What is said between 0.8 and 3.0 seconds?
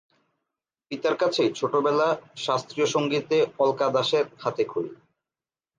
পিতার কাছেই ছোটবেলা শাস্ত্রীয়